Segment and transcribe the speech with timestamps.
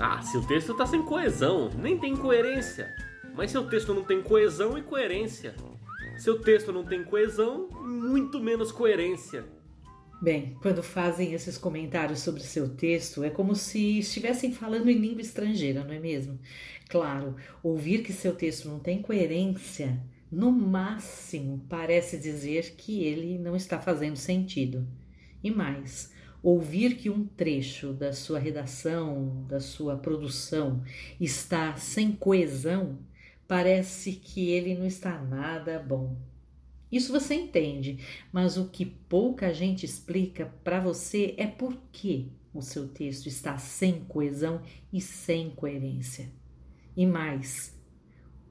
[0.00, 2.94] Ah, se o texto tá sem coesão, nem tem coerência.
[3.34, 5.56] Mas seu texto não tem coesão e coerência.
[6.16, 9.44] Seu texto não tem coesão, muito menos coerência.
[10.22, 15.20] Bem, quando fazem esses comentários sobre seu texto, é como se estivessem falando em língua
[15.20, 16.38] estrangeira, não é mesmo?
[16.88, 23.56] Claro, ouvir que seu texto não tem coerência, no máximo parece dizer que ele não
[23.56, 24.86] está fazendo sentido.
[25.42, 26.12] E mais,
[26.42, 30.82] ouvir que um trecho da sua redação, da sua produção,
[31.20, 32.98] está sem coesão,
[33.46, 36.16] parece que ele não está nada bom.
[36.90, 37.98] Isso você entende,
[38.32, 43.58] mas o que pouca gente explica para você é por que o seu texto está
[43.58, 44.62] sem coesão
[44.92, 46.30] e sem coerência.
[46.96, 47.78] E mais,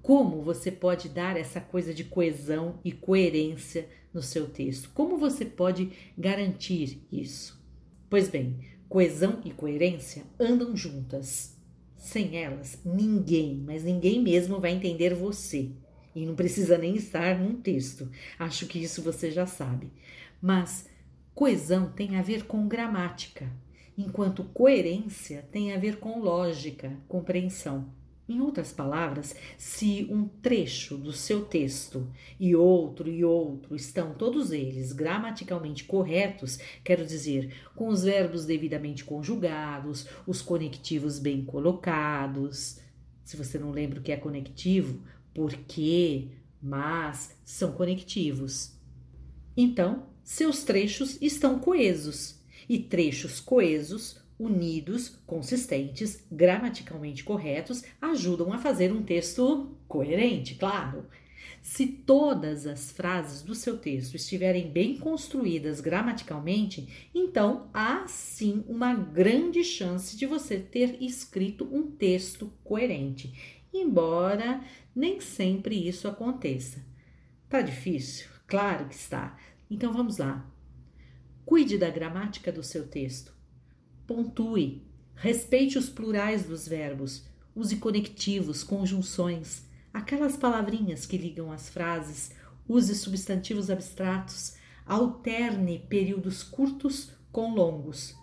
[0.01, 4.89] como você pode dar essa coisa de coesão e coerência no seu texto?
[4.93, 7.56] Como você pode garantir isso?
[8.09, 11.57] Pois bem, coesão e coerência andam juntas.
[11.97, 15.71] Sem elas, ninguém, mas ninguém mesmo vai entender você
[16.15, 18.09] e não precisa nem estar num texto.
[18.39, 19.91] Acho que isso você já sabe.
[20.41, 20.87] Mas
[21.35, 23.51] coesão tem a ver com gramática,
[23.97, 27.91] enquanto coerência tem a ver com lógica, compreensão.
[28.29, 34.51] Em outras palavras, se um trecho do seu texto e outro e outro estão todos
[34.51, 42.79] eles gramaticalmente corretos, quero dizer, com os verbos devidamente conjugados, os conectivos bem colocados.
[43.23, 45.01] Se você não lembra o que é conectivo,
[45.33, 46.27] porque,
[46.61, 48.77] mas são conectivos.
[49.55, 58.91] Então, seus trechos estão coesos, e trechos coesos, unidos, consistentes, gramaticalmente corretos, ajudam a fazer
[58.91, 61.05] um texto coerente, claro.
[61.61, 68.93] Se todas as frases do seu texto estiverem bem construídas gramaticalmente, então há sim uma
[68.93, 74.63] grande chance de você ter escrito um texto coerente, embora
[74.95, 76.85] nem sempre isso aconteça.
[77.49, 78.27] Tá difícil?
[78.47, 79.37] Claro que está.
[79.69, 80.49] Então vamos lá.
[81.45, 83.36] Cuide da gramática do seu texto.
[84.07, 84.81] Pontue.
[85.15, 87.25] Respeite os plurais dos verbos.
[87.53, 92.31] Use conectivos, conjunções, aquelas palavrinhas que ligam as frases.
[92.67, 94.55] Use substantivos abstratos.
[94.85, 98.15] Alterne períodos curtos com longos.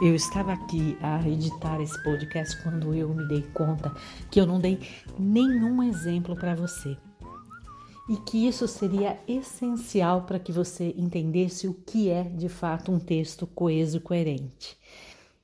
[0.00, 3.92] Eu estava aqui a editar esse podcast quando eu me dei conta
[4.30, 4.78] que eu não dei
[5.18, 6.96] nenhum exemplo para você.
[8.08, 12.98] E que isso seria essencial para que você entendesse o que é de fato um
[12.98, 14.78] texto coeso e coerente.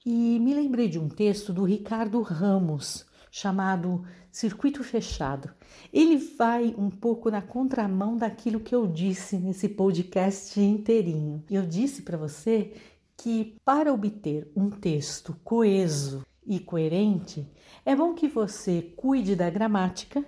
[0.04, 5.52] E me lembrei de um texto do Ricardo Ramos, chamado Circuito Fechado.
[5.92, 11.42] Ele vai um pouco na contramão daquilo que eu disse nesse podcast inteirinho.
[11.50, 12.72] Eu disse para você
[13.16, 17.46] que para obter um texto coeso e coerente,
[17.84, 20.24] é bom que você cuide da gramática,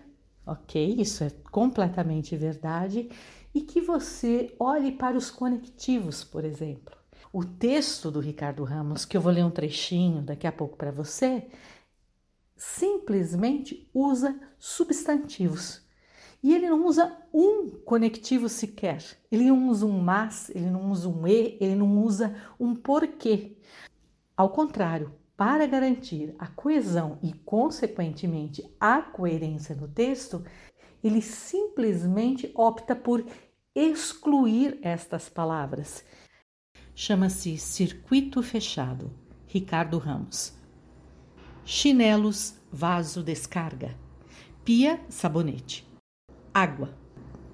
[0.46, 0.94] ok?
[0.98, 3.10] Isso é completamente verdade,
[3.52, 6.96] e que você olhe para os conectivos, por exemplo.
[7.32, 10.90] O texto do Ricardo Ramos, que eu vou ler um trechinho daqui a pouco para
[10.90, 11.48] você,
[12.56, 15.84] simplesmente usa substantivos.
[16.42, 19.02] E ele não usa um conectivo sequer.
[19.32, 23.56] Ele não usa um mas, ele não usa um e, ele não usa um porquê.
[24.36, 30.44] Ao contrário, para garantir a coesão e, consequentemente, a coerência no texto,
[31.02, 33.24] ele simplesmente opta por
[33.74, 36.04] excluir estas palavras.
[36.94, 39.12] Chama-se circuito fechado.
[39.46, 40.54] Ricardo Ramos.
[41.64, 43.94] Chinelos, vaso, descarga.
[44.64, 45.86] Pia, sabonete
[46.56, 46.88] água.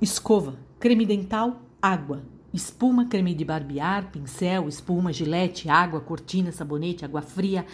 [0.00, 2.22] Escova, creme dental, água.
[2.53, 7.65] Espuma, creme de barbear, pincel, espuma, gilete, água, cortina, sabonete, água fria,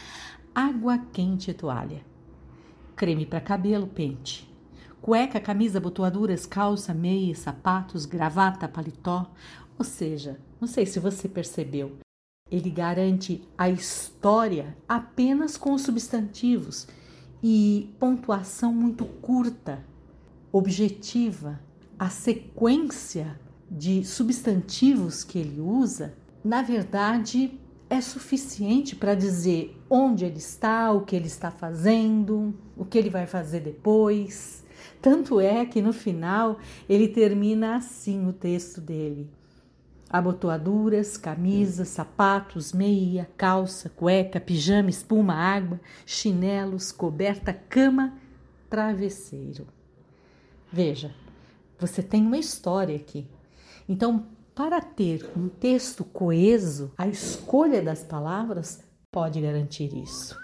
[0.55, 2.05] água quente e toalha.
[2.95, 4.49] Creme para cabelo, pente.
[5.03, 9.29] Cueca, camisa, abotoaduras, calça, meia, sapatos, gravata, paletó.
[9.77, 11.99] Ou seja, não sei se você percebeu,
[12.49, 16.87] ele garante a história apenas com os substantivos
[17.43, 19.85] e pontuação muito curta
[20.53, 21.61] objetiva,
[21.99, 23.39] a sequência
[23.71, 27.59] de substantivos que ele usa, na verdade,
[27.91, 33.11] é suficiente para dizer onde ele está, o que ele está fazendo, o que ele
[33.11, 34.65] vai fazer depois.
[35.01, 39.31] Tanto é que no final ele termina assim o texto dele:
[40.11, 48.15] abotoaduras, camisas, sapatos, meia, calça, cueca, pijama, espuma, água, chinelos, coberta, cama,
[48.69, 49.67] travesseiro.
[50.71, 51.15] Veja,
[51.79, 53.27] você tem uma história aqui.
[53.89, 60.37] Então, para ter um texto coeso, a escolha das palavras pode garantir isso.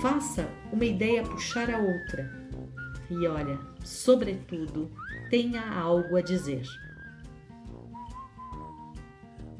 [0.00, 2.28] Faça uma ideia puxar a outra.
[3.08, 4.90] E olha, sobretudo,
[5.30, 6.66] tenha algo a dizer.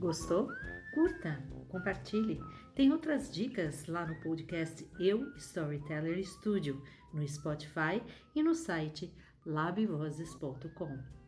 [0.00, 0.48] Gostou?
[0.94, 2.40] Curta, compartilhe.
[2.74, 6.82] Tem outras dicas lá no podcast Eu Storyteller Studio,
[7.12, 8.02] no Spotify
[8.34, 9.12] e no site
[9.46, 11.21] labvozes.com.